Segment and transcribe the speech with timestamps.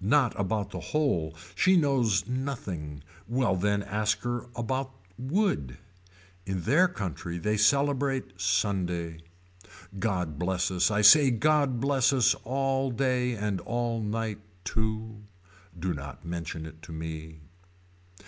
[0.00, 1.34] Not about the whole.
[1.56, 3.02] She knows nothing.
[3.26, 5.78] Well then why ask her about wood.
[6.46, 9.18] In their country they celebrate Sunday.
[9.98, 15.24] God bless us I say God bless us all day and all night too.
[15.76, 17.40] Do not mention it to me.